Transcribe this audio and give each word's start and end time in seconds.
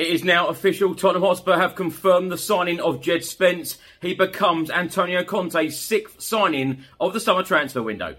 It 0.00 0.08
is 0.08 0.24
now 0.24 0.46
official. 0.46 0.94
Tottenham 0.94 1.24
Hotspur 1.24 1.58
have 1.58 1.74
confirmed 1.74 2.32
the 2.32 2.38
signing 2.38 2.80
of 2.80 3.02
Djed 3.02 3.22
Spence. 3.22 3.76
He 4.00 4.14
becomes 4.14 4.70
Antonio 4.70 5.24
Conte's 5.24 5.78
sixth 5.78 6.22
signing 6.22 6.84
of 6.98 7.12
the 7.12 7.20
summer 7.20 7.42
transfer 7.42 7.82
window. 7.82 8.16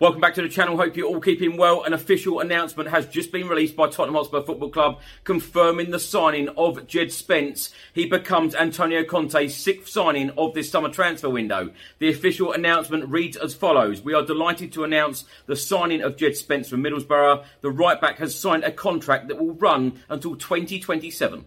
Welcome 0.00 0.22
back 0.22 0.32
to 0.36 0.42
the 0.42 0.48
channel. 0.48 0.78
Hope 0.78 0.96
you're 0.96 1.08
all 1.08 1.20
keeping 1.20 1.58
well. 1.58 1.84
An 1.84 1.92
official 1.92 2.40
announcement 2.40 2.88
has 2.88 3.06
just 3.06 3.30
been 3.30 3.48
released 3.48 3.76
by 3.76 3.86
Tottenham 3.86 4.14
Hotspur 4.14 4.40
Football 4.40 4.70
Club 4.70 5.00
confirming 5.24 5.90
the 5.90 5.98
signing 5.98 6.48
of 6.56 6.86
Djed 6.86 7.12
Spence. 7.12 7.68
He 7.92 8.06
becomes 8.06 8.54
Antonio 8.54 9.04
Conte's 9.04 9.54
sixth 9.54 9.90
signing 9.90 10.30
of 10.38 10.54
this 10.54 10.70
summer 10.70 10.88
transfer 10.88 11.28
window. 11.28 11.72
The 11.98 12.08
official 12.08 12.50
announcement 12.54 13.10
reads 13.10 13.36
as 13.36 13.52
follows. 13.52 14.00
We 14.00 14.14
are 14.14 14.24
delighted 14.24 14.72
to 14.72 14.84
announce 14.84 15.26
the 15.44 15.54
signing 15.54 16.00
of 16.00 16.16
Djed 16.16 16.34
Spence 16.34 16.70
from 16.70 16.82
Middlesbrough. 16.82 17.44
The 17.60 17.70
right 17.70 18.00
back 18.00 18.20
has 18.20 18.34
signed 18.34 18.64
a 18.64 18.72
contract 18.72 19.28
that 19.28 19.38
will 19.38 19.52
run 19.52 20.00
until 20.08 20.34
2027. 20.34 21.44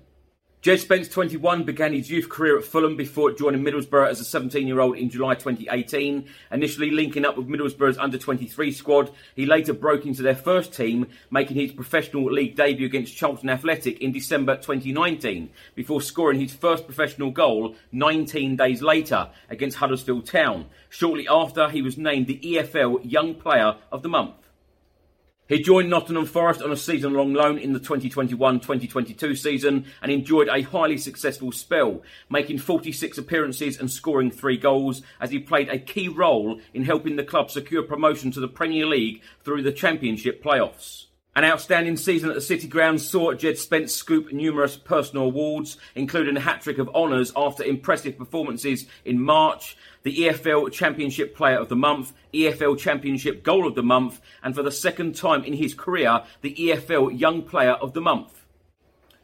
Djed 0.63 0.79
Spence, 0.79 1.09
21, 1.09 1.65
began 1.65 1.91
his 1.91 2.09
youth 2.09 2.29
career 2.29 2.57
at 2.57 2.63
Fulham 2.63 2.95
before 2.95 3.33
joining 3.33 3.65
Middlesbrough 3.65 4.07
as 4.07 4.21
a 4.21 4.23
17 4.23 4.65
year 4.65 4.79
old 4.79 4.95
in 4.95 5.09
July 5.09 5.35
2018. 5.35 6.25
Initially 6.53 6.89
linking 6.89 7.25
up 7.25 7.35
with 7.35 7.49
Middlesbrough's 7.49 7.97
under 7.97 8.17
23 8.17 8.71
squad, 8.71 9.11
he 9.35 9.45
later 9.45 9.73
broke 9.73 10.05
into 10.05 10.21
their 10.21 10.37
first 10.37 10.73
team, 10.73 11.07
making 11.29 11.57
his 11.57 11.73
professional 11.73 12.31
league 12.31 12.55
debut 12.55 12.85
against 12.85 13.13
Charlton 13.13 13.49
Athletic 13.49 13.99
in 13.99 14.13
December 14.13 14.55
2019, 14.55 15.49
before 15.75 16.01
scoring 16.01 16.39
his 16.39 16.53
first 16.53 16.85
professional 16.85 17.31
goal 17.31 17.75
19 17.91 18.55
days 18.55 18.81
later 18.81 19.31
against 19.49 19.75
Huddersfield 19.75 20.25
Town. 20.25 20.67
Shortly 20.87 21.27
after, 21.27 21.69
he 21.71 21.81
was 21.81 21.97
named 21.97 22.27
the 22.27 22.39
EFL 22.39 23.01
Young 23.03 23.35
Player 23.35 23.75
of 23.91 24.01
the 24.01 24.07
Month. 24.07 24.42
He 25.49 25.59
joined 25.61 25.89
Nottingham 25.89 26.25
Forest 26.25 26.61
on 26.61 26.71
a 26.71 26.77
season 26.77 27.13
long 27.13 27.33
loan 27.33 27.57
in 27.57 27.73
the 27.73 27.79
2021 27.79 28.61
2022 28.61 29.35
season 29.35 29.85
and 30.01 30.09
enjoyed 30.09 30.47
a 30.47 30.61
highly 30.61 30.97
successful 30.97 31.51
spell, 31.51 32.01
making 32.29 32.59
46 32.59 33.17
appearances 33.17 33.77
and 33.77 33.91
scoring 33.91 34.31
three 34.31 34.57
goals 34.57 35.01
as 35.19 35.31
he 35.31 35.39
played 35.39 35.67
a 35.67 35.77
key 35.77 36.07
role 36.07 36.61
in 36.73 36.85
helping 36.85 37.17
the 37.17 37.25
club 37.25 37.51
secure 37.51 37.83
promotion 37.83 38.31
to 38.31 38.39
the 38.39 38.47
Premier 38.47 38.85
League 38.85 39.21
through 39.43 39.63
the 39.63 39.73
Championship 39.73 40.41
playoffs. 40.41 41.07
An 41.35 41.45
outstanding 41.45 41.97
season 41.97 42.29
at 42.29 42.35
the 42.35 42.41
City 42.41 42.67
Ground 42.67 43.01
saw 43.01 43.33
Djed 43.33 43.57
Spence 43.57 43.91
scoop 43.91 44.31
numerous 44.31 44.77
personal 44.77 45.25
awards, 45.25 45.77
including 45.95 46.37
a 46.37 46.39
hat 46.39 46.61
trick 46.61 46.77
of 46.77 46.89
honours 46.89 47.33
after 47.35 47.63
impressive 47.63 48.19
performances 48.19 48.85
in 49.03 49.19
March, 49.19 49.75
the 50.03 50.15
EFL 50.15 50.71
Championship 50.71 51.35
Player 51.35 51.57
of 51.57 51.69
the 51.69 51.75
Month, 51.75 52.13
EFL 52.35 52.77
Championship 52.77 53.41
Goal 53.41 53.65
of 53.65 53.73
the 53.73 53.81
Month, 53.81 54.21
and 54.43 54.53
for 54.53 54.61
the 54.61 54.71
second 54.71 55.15
time 55.15 55.43
in 55.43 55.53
his 55.53 55.73
career, 55.73 56.21
the 56.41 56.53
EFL 56.53 57.19
Young 57.19 57.41
Player 57.41 57.71
of 57.71 57.93
the 57.93 58.01
Month. 58.01 58.42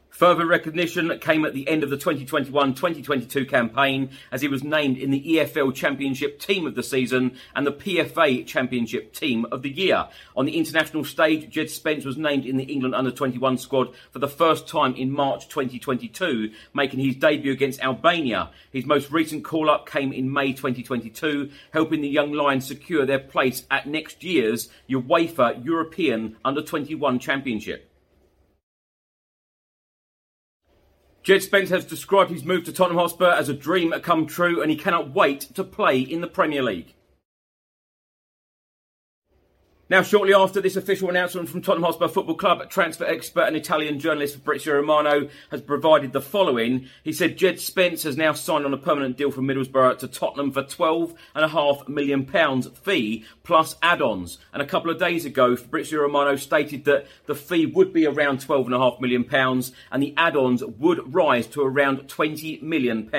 Further 0.09 0.45
recognition 0.45 1.17
came 1.19 1.45
at 1.45 1.53
the 1.53 1.67
end 1.67 1.83
of 1.83 1.89
the 1.89 1.97
2021-2022 1.97 3.47
campaign 3.47 4.09
as 4.31 4.41
he 4.41 4.47
was 4.47 4.63
named 4.63 4.97
in 4.97 5.11
the 5.11 5.23
EFL 5.23 5.73
Championship 5.73 6.39
Team 6.39 6.67
of 6.67 6.75
the 6.75 6.83
Season 6.83 7.37
and 7.55 7.65
the 7.65 7.71
PFA 7.71 8.45
Championship 8.45 9.13
Team 9.13 9.45
of 9.51 9.61
the 9.61 9.69
Year. 9.69 10.07
On 10.35 10.45
the 10.45 10.57
international 10.57 11.05
stage, 11.05 11.53
Djed 11.53 11.69
Spence 11.69 12.05
was 12.05 12.17
named 12.17 12.45
in 12.45 12.57
the 12.57 12.65
England 12.65 12.95
Under-21 12.95 13.59
squad 13.59 13.93
for 14.11 14.19
the 14.19 14.27
first 14.27 14.67
time 14.67 14.95
in 14.95 15.11
March 15.11 15.47
2022, 15.47 16.51
making 16.73 16.99
his 16.99 17.15
debut 17.15 17.53
against 17.53 17.79
Albania. 17.81 18.49
His 18.71 18.85
most 18.85 19.11
recent 19.11 19.45
call-up 19.45 19.87
came 19.87 20.11
in 20.11 20.33
May 20.33 20.53
2022, 20.53 21.49
helping 21.71 22.01
the 22.01 22.09
young 22.09 22.33
Lions 22.33 22.67
secure 22.67 23.05
their 23.05 23.19
place 23.19 23.65
at 23.71 23.87
next 23.87 24.23
year's 24.23 24.69
UEFA 24.89 25.63
European 25.63 26.35
Under-21 26.43 27.21
Championship. 27.21 27.88
Djed 31.29 31.43
Spence 31.43 31.69
has 31.69 31.85
described 31.85 32.31
his 32.31 32.43
move 32.43 32.63
to 32.63 32.73
Tottenham 32.73 32.97
Hotspur 32.97 33.29
as 33.29 33.49
a 33.49 33.53
dream 33.53 33.91
come 34.01 34.25
true 34.25 34.63
and 34.63 34.71
he 34.71 34.75
cannot 34.75 35.13
wait 35.13 35.41
to 35.41 35.63
play 35.63 35.99
in 35.99 36.21
the 36.21 36.27
Premier 36.27 36.63
League. 36.63 36.95
Now, 39.89 40.03
shortly 40.03 40.35
after 40.35 40.61
this 40.61 40.75
official 40.75 41.09
announcement 41.09 41.49
from 41.49 41.63
Tottenham 41.63 41.85
Hotspur 41.85 42.09
Football 42.09 42.35
Club, 42.35 42.69
transfer 42.69 43.05
expert 43.05 43.47
and 43.47 43.55
Italian 43.55 43.99
journalist 43.99 44.35
Fabrizio 44.35 44.75
Romano 44.75 45.29
has 45.49 45.61
provided 45.61 46.13
the 46.13 46.21
following. 46.21 46.89
He 47.03 47.11
said 47.11 47.39
Djed 47.39 47.57
Spence 47.57 48.03
has 48.03 48.15
now 48.15 48.33
signed 48.33 48.65
on 48.65 48.73
a 48.75 48.77
permanent 48.77 49.17
deal 49.17 49.31
from 49.31 49.47
Middlesbrough 49.47 49.97
to 49.97 50.07
Tottenham 50.07 50.51
for 50.51 50.61
£12.5 50.61 51.87
million 51.87 52.23
fee 52.61 53.25
plus 53.41 53.77
add-ons. 53.81 54.37
And 54.53 54.61
a 54.61 54.67
couple 54.67 54.91
of 54.91 54.99
days 54.99 55.25
ago, 55.25 55.55
Fabrizio 55.55 56.01
Romano 56.01 56.35
stated 56.35 56.85
that 56.85 57.07
the 57.25 57.33
fee 57.33 57.65
would 57.65 57.91
be 57.91 58.05
around 58.05 58.45
£12.5 58.45 59.01
million 59.01 59.25
and 59.91 60.03
the 60.03 60.13
add-ons 60.17 60.63
would 60.63 61.15
rise 61.15 61.47
to 61.47 61.63
around 61.63 62.01
£20 62.01 62.61
million. 62.61 63.09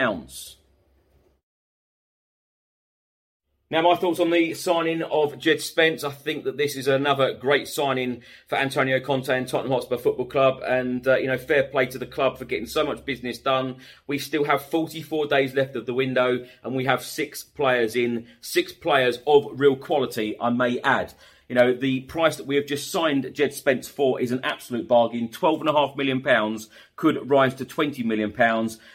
Now, 3.72 3.82
my 3.82 3.94
thoughts 3.94 4.18
on 4.18 4.30
the 4.30 4.52
signing 4.54 5.00
of 5.00 5.34
Djed 5.34 5.60
Spence. 5.60 6.02
I 6.02 6.10
think 6.10 6.42
that 6.42 6.56
this 6.56 6.74
is 6.74 6.88
another 6.88 7.34
great 7.34 7.68
signing 7.68 8.22
for 8.48 8.58
Antonio 8.58 8.98
Conte 8.98 9.28
and 9.28 9.46
Tottenham 9.46 9.70
Hotspur 9.70 9.96
Football 9.96 10.26
Club. 10.26 10.60
And, 10.66 11.06
uh, 11.06 11.18
you 11.18 11.28
know, 11.28 11.38
fair 11.38 11.62
play 11.62 11.86
to 11.86 11.98
the 11.98 12.04
club 12.04 12.36
for 12.36 12.46
getting 12.46 12.66
so 12.66 12.84
much 12.84 13.04
business 13.04 13.38
done. 13.38 13.76
We 14.08 14.18
still 14.18 14.42
have 14.42 14.62
44 14.62 15.28
days 15.28 15.54
left 15.54 15.76
of 15.76 15.86
the 15.86 15.94
window 15.94 16.44
and 16.64 16.74
we 16.74 16.86
have 16.86 17.04
six 17.04 17.44
players 17.44 17.94
in, 17.94 18.26
six 18.40 18.72
players 18.72 19.20
of 19.24 19.46
real 19.52 19.76
quality, 19.76 20.36
I 20.40 20.50
may 20.50 20.80
add. 20.80 21.14
You 21.50 21.56
know, 21.56 21.74
the 21.74 22.02
price 22.02 22.36
that 22.36 22.46
we 22.46 22.54
have 22.54 22.66
just 22.66 22.92
signed 22.92 23.24
Djed 23.24 23.52
Spence 23.52 23.88
for 23.88 24.20
is 24.20 24.30
an 24.30 24.38
absolute 24.44 24.86
bargain. 24.86 25.30
£12.5 25.30 25.96
million 25.96 26.60
could 26.94 27.28
rise 27.28 27.54
to 27.54 27.64
£20 27.64 28.04
million. 28.04 28.32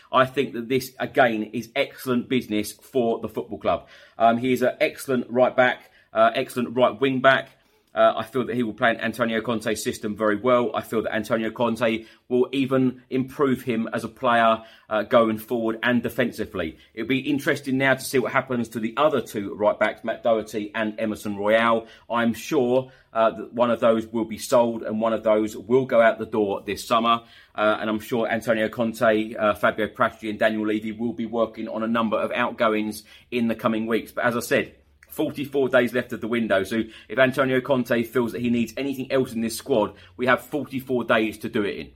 I 0.10 0.26
think 0.26 0.54
that 0.54 0.70
this, 0.70 0.94
again, 0.98 1.44
is 1.52 1.70
excellent 1.76 2.30
business 2.30 2.72
for 2.72 3.20
the 3.20 3.28
football 3.28 3.58
club. 3.58 3.90
Um, 4.18 4.38
he 4.38 4.54
is 4.54 4.62
an 4.62 4.72
excellent 4.80 5.30
right 5.30 5.54
back, 5.54 5.92
uh, 6.14 6.32
excellent 6.34 6.74
right 6.78 6.98
wing 6.98 7.20
back. 7.20 7.50
Uh, 7.96 8.14
I 8.18 8.24
feel 8.24 8.46
that 8.46 8.56
he 8.56 8.64
will 8.64 8.74
play 8.74 8.92
in 8.92 9.00
Antonio 9.00 9.42
Conte's 9.42 9.82
system 9.82 10.18
very 10.18 10.36
well. 10.36 10.72
I 10.76 10.82
feel 10.82 11.02
that 11.04 11.16
Antonio 11.16 11.50
Conte 11.50 12.06
will 12.28 12.50
even 12.52 13.04
improve 13.10 13.62
him 13.62 13.88
as 13.94 14.04
a 14.04 14.10
player 14.10 14.64
uh, 14.90 15.04
going 15.04 15.38
forward 15.38 15.80
and 15.82 16.04
defensively. 16.04 16.78
It'll 16.94 17.08
be 17.08 17.20
interesting 17.20 17.78
now 17.78 17.94
to 17.94 18.02
see 18.02 18.20
what 18.20 18.34
happens 18.34 18.68
to 18.70 18.80
the 18.80 18.94
other 18.98 19.22
two 19.22 19.56
right 19.56 19.80
backs, 19.80 20.04
Matt 20.04 20.24
Doherty 20.24 20.72
and 20.76 21.00
Emerson 21.00 21.38
Royal. 21.38 21.88
I'm 22.10 22.34
sure 22.34 22.92
uh, 23.14 23.32
that 23.32 23.54
one 23.54 23.72
of 23.72 23.80
those 23.80 24.06
will 24.06 24.26
be 24.26 24.38
sold 24.38 24.84
and 24.84 25.00
one 25.00 25.14
of 25.14 25.24
those 25.24 25.56
will 25.56 25.86
go 25.86 26.02
out 26.02 26.20
the 26.20 26.26
door 26.26 26.64
this 26.66 26.86
summer. 26.86 27.22
Uh, 27.56 27.78
and 27.80 27.90
I'm 27.90 28.02
sure 28.02 28.28
Antonio 28.28 28.68
Conte, 28.68 29.36
uh, 29.36 29.54
Fabio 29.54 29.88
Paratici, 29.88 30.30
and 30.30 30.38
Daniel 30.38 30.68
Levy 30.68 30.92
will 30.92 31.14
be 31.14 31.26
working 31.26 31.70
on 31.70 31.82
a 31.82 31.88
number 31.88 32.18
of 32.18 32.32
outgoings 32.34 33.04
in 33.32 33.48
the 33.48 33.56
coming 33.56 33.88
weeks. 33.88 34.12
But 34.12 34.26
as 34.26 34.36
I 34.36 34.42
said, 34.42 34.76
44 35.16 35.70
days 35.70 35.94
left 35.94 36.14
of 36.14 36.22
the 36.22 36.28
window. 36.28 36.64
So 36.64 36.84
if 37.08 37.18
Antonio 37.18 37.62
Conte 37.62 38.04
feels 38.04 38.34
that 38.34 38.42
he 38.42 38.50
needs 38.50 38.74
anything 38.76 39.12
else 39.12 39.34
in 39.34 39.42
this 39.42 39.58
squad, 39.58 39.94
we 40.18 40.26
have 40.28 40.42
44 40.42 41.06
days 41.06 41.38
to 41.40 41.50
do 41.50 41.64
it 41.64 41.78
in. 41.78 41.92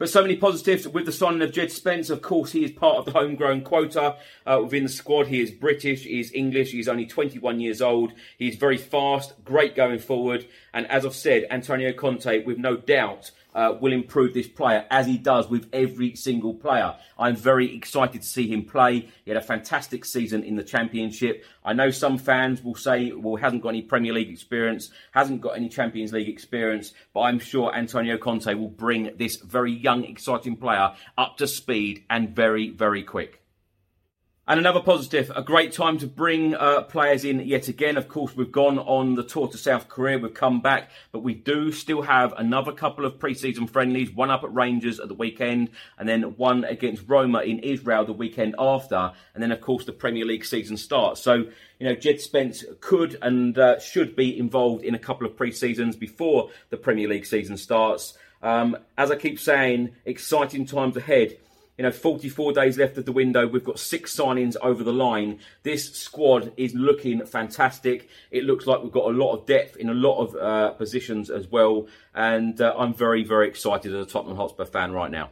But 0.00 0.08
so 0.08 0.22
many 0.22 0.36
positives 0.36 0.88
with 0.88 1.04
the 1.04 1.12
signing 1.12 1.42
of 1.42 1.52
Djed 1.52 1.70
Spence. 1.70 2.08
Of 2.08 2.22
course, 2.22 2.52
he 2.52 2.64
is 2.64 2.70
part 2.70 2.96
of 2.96 3.04
the 3.04 3.10
homegrown 3.10 3.64
quota 3.64 4.16
uh, 4.46 4.60
within 4.62 4.84
the 4.84 4.88
squad. 4.88 5.26
He 5.26 5.42
is 5.42 5.50
British, 5.50 6.04
he 6.04 6.20
is 6.20 6.32
English, 6.32 6.70
he's 6.70 6.88
only 6.88 7.04
21 7.04 7.60
years 7.60 7.82
old. 7.82 8.14
He's 8.38 8.56
very 8.56 8.78
fast, 8.78 9.34
great 9.44 9.76
going 9.76 9.98
forward. 9.98 10.46
And 10.72 10.86
as 10.86 11.04
I've 11.04 11.14
said, 11.14 11.46
Antonio 11.50 11.92
Conte, 11.92 12.44
with 12.44 12.56
no 12.56 12.78
doubt, 12.78 13.30
uh, 13.54 13.74
will 13.80 13.92
improve 13.92 14.34
this 14.34 14.48
player 14.48 14.86
as 14.90 15.06
he 15.06 15.18
does 15.18 15.48
with 15.48 15.68
every 15.72 16.14
single 16.14 16.54
player. 16.54 16.94
I'm 17.18 17.36
very 17.36 17.74
excited 17.74 18.22
to 18.22 18.26
see 18.26 18.48
him 18.48 18.64
play. 18.64 19.08
He 19.24 19.30
had 19.30 19.36
a 19.36 19.42
fantastic 19.42 20.04
season 20.04 20.44
in 20.44 20.56
the 20.56 20.62
Championship. 20.62 21.44
I 21.64 21.72
know 21.72 21.90
some 21.90 22.18
fans 22.18 22.62
will 22.62 22.74
say, 22.74 23.12
well, 23.12 23.36
hasn't 23.36 23.62
got 23.62 23.70
any 23.70 23.82
Premier 23.82 24.12
League 24.12 24.30
experience, 24.30 24.90
hasn't 25.12 25.40
got 25.40 25.56
any 25.56 25.68
Champions 25.68 26.12
League 26.12 26.28
experience, 26.28 26.92
but 27.12 27.20
I'm 27.20 27.38
sure 27.38 27.74
Antonio 27.74 28.16
Conte 28.18 28.52
will 28.54 28.68
bring 28.68 29.16
this 29.16 29.36
very 29.36 29.72
young, 29.72 30.04
exciting 30.04 30.56
player 30.56 30.92
up 31.18 31.36
to 31.38 31.46
speed 31.46 32.04
and 32.08 32.34
very, 32.34 32.70
very 32.70 33.02
quick. 33.02 33.39
And 34.50 34.58
another 34.58 34.80
positive, 34.80 35.30
a 35.36 35.42
great 35.42 35.72
time 35.72 35.98
to 35.98 36.08
bring 36.08 36.56
uh, 36.56 36.82
players 36.82 37.24
in 37.24 37.38
yet 37.38 37.68
again. 37.68 37.96
Of 37.96 38.08
course, 38.08 38.34
we've 38.34 38.50
gone 38.50 38.80
on 38.80 39.14
the 39.14 39.22
tour 39.22 39.46
to 39.46 39.56
South 39.56 39.88
Korea, 39.88 40.18
we've 40.18 40.34
come 40.34 40.60
back, 40.60 40.90
but 41.12 41.20
we 41.20 41.34
do 41.34 41.70
still 41.70 42.02
have 42.02 42.34
another 42.36 42.72
couple 42.72 43.04
of 43.04 43.20
pre-season 43.20 43.68
friendlies, 43.68 44.10
one 44.10 44.28
up 44.28 44.42
at 44.42 44.52
Rangers 44.52 44.98
at 44.98 45.06
the 45.06 45.14
weekend, 45.14 45.70
and 45.98 46.08
then 46.08 46.36
one 46.36 46.64
against 46.64 47.04
Roma 47.06 47.42
in 47.42 47.60
Israel 47.60 48.04
the 48.04 48.12
weekend 48.12 48.56
after, 48.58 49.12
and 49.34 49.40
then 49.40 49.52
of 49.52 49.60
course 49.60 49.84
the 49.84 49.92
Premier 49.92 50.24
League 50.24 50.44
season 50.44 50.76
starts. 50.76 51.20
So, 51.20 51.34
you 51.78 51.86
know, 51.86 51.94
Djed 51.94 52.18
Spence 52.18 52.64
could 52.80 53.18
and 53.22 53.56
uh, 53.56 53.78
should 53.78 54.16
be 54.16 54.36
involved 54.36 54.82
in 54.82 54.96
a 54.96 54.98
couple 54.98 55.28
of 55.28 55.36
pre-seasons 55.36 55.94
before 55.94 56.50
the 56.70 56.76
Premier 56.76 57.06
League 57.06 57.26
season 57.26 57.56
starts. 57.56 58.18
Um, 58.42 58.78
as 58.98 59.12
I 59.12 59.14
keep 59.14 59.38
saying, 59.38 59.90
exciting 60.04 60.66
times 60.66 60.96
ahead 60.96 61.36
you 61.80 61.86
know, 61.86 61.92
44 61.92 62.52
days 62.52 62.76
left 62.76 62.98
of 62.98 63.06
the 63.06 63.12
window. 63.12 63.46
We've 63.46 63.64
got 63.64 63.78
six 63.78 64.14
signings 64.14 64.54
over 64.60 64.84
the 64.84 64.92
line. 64.92 65.38
This 65.62 65.90
squad 65.94 66.52
is 66.58 66.74
looking 66.74 67.24
fantastic. 67.24 68.10
It 68.30 68.44
looks 68.44 68.66
like 68.66 68.82
we've 68.82 68.92
got 68.92 69.06
a 69.06 69.16
lot 69.16 69.32
of 69.32 69.46
depth 69.46 69.76
in 69.76 69.88
a 69.88 69.94
lot 69.94 70.18
of 70.18 70.36
uh, 70.36 70.72
positions 70.72 71.30
as 71.30 71.46
well. 71.46 71.86
And 72.14 72.60
uh, 72.60 72.74
I'm 72.76 72.92
very, 72.92 73.24
very 73.24 73.48
excited 73.48 73.94
as 73.94 74.06
a 74.06 74.10
Tottenham 74.10 74.36
Hotspur 74.36 74.66
fan 74.66 74.92
right 74.92 75.10
now. 75.10 75.30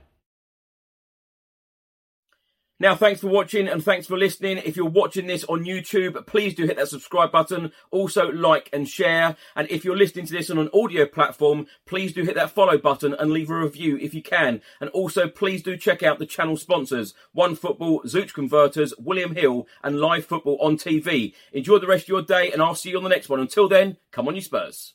Now, 2.81 2.95
thanks 2.95 3.21
for 3.21 3.27
watching 3.27 3.67
and 3.67 3.83
thanks 3.83 4.07
for 4.07 4.17
listening. 4.17 4.59
If 4.59 4.77
you're 4.77 4.87
watching 4.87 5.27
this 5.27 5.43
on 5.45 5.65
YouTube, 5.65 6.25
please 6.27 6.55
do 6.55 6.65
hit 6.65 6.77
that 6.77 6.87
subscribe 6.87 7.33
button. 7.33 7.73
Also, 7.91 8.31
like 8.31 8.71
and 8.73 8.89
share. 8.89 9.35
And 9.57 9.69
if 9.69 9.85
you're 9.85 9.97
listening 9.97 10.27
to 10.27 10.33
this 10.33 10.49
on 10.49 10.59
an 10.59 10.71
audio 10.73 11.05
platform, 11.05 11.67
please 11.87 12.13
do 12.13 12.23
hit 12.23 12.37
that 12.37 12.53
follow 12.53 12.79
button 12.79 13.15
and 13.15 13.33
leave 13.33 13.51
a 13.51 13.59
review 13.59 13.97
if 13.97 14.15
you 14.15 14.23
can. 14.23 14.63
And 14.81 14.91
also, 14.91 15.27
please 15.27 15.61
do 15.61 15.77
check 15.77 16.05
out 16.05 16.21
the 16.21 16.27
channel 16.27 16.57
sponsors 16.57 17.15
One 17.33 17.57
Football, 17.57 18.03
Zouch 18.05 18.33
Converters, 18.33 18.95
William 18.97 19.35
Hill, 19.35 19.67
and 19.83 19.99
Live 19.99 20.27
Football 20.27 20.59
on 20.61 20.77
TV. 20.77 21.35
Enjoy 21.53 21.81
the 21.81 21.89
rest 21.89 22.05
of 22.05 22.11
your 22.11 22.23
day, 22.23 22.53
and 22.53 22.63
I'll 22.63 22.77
see 22.77 22.91
you 22.91 22.99
on 22.99 23.03
the 23.03 23.09
next 23.09 23.29
one. 23.29 23.41
Until 23.41 23.69
then, 23.69 23.97
come 24.13 24.29
on, 24.29 24.37
you 24.37 24.41
Spurs. 24.41 24.95